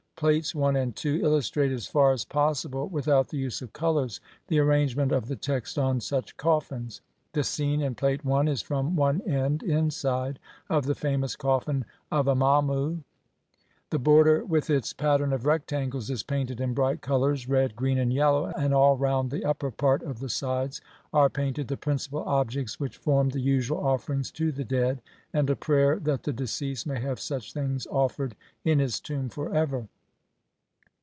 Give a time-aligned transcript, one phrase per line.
[0.17, 4.59] Plates I and II illustrate as far as possible without the use of colours the
[4.59, 7.01] ar rangement of the text on such coffins.
[7.33, 10.37] The scene in Plate I is from one end (inside)
[10.69, 12.37] of the famous coffin of Amamu (Brit.
[12.37, 13.01] Mus.
[13.01, 13.03] No.
[13.89, 13.89] 6,654).
[13.89, 18.13] The border with its pattern of rectangles is painted in bright colours, red, green, and
[18.13, 20.81] yellow, and all round the upper part of the sides
[21.11, 25.01] are painted the principal objects which formed the usual offerings to the dead,
[25.33, 29.51] and a prayer that the deceased may have such things offered in his tomb for
[29.55, 29.87] ever.